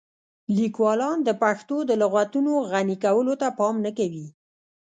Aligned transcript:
لیکوالان 0.57 1.17
د 1.23 1.29
پښتو 1.41 1.77
د 1.89 1.91
لغتونو 2.01 2.51
غني 2.71 2.95
کولو 3.03 3.33
ته 3.41 3.47
پام 3.59 3.75
نه 3.85 3.91
کوي. 3.97 4.27